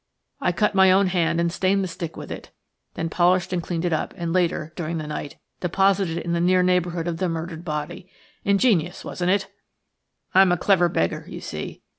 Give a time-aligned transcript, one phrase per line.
[0.39, 2.49] I cut my own hand and stained the stick with it,
[2.95, 6.41] then polished and cleaned it up, and later, during the night, deposited it in the
[6.41, 8.09] near neighbourhood of the murdered body.
[8.43, 9.51] Ingenious, wasn't it?
[10.33, 11.83] I am a clever beggar, you see.